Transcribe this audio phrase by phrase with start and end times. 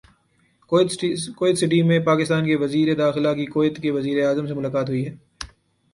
[0.71, 5.15] Kuwait City میں پاکستان کے وزیر داخلہ کی کویت کے وزیراعظم سے ملاقات ہوئی ہے